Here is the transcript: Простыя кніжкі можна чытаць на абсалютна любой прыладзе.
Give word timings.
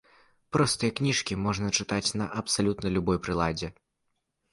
Простыя 0.55 0.93
кніжкі 0.99 1.37
можна 1.45 1.67
чытаць 1.79 2.13
на 2.21 2.25
абсалютна 2.41 2.93
любой 2.97 3.21
прыладзе. 3.27 3.67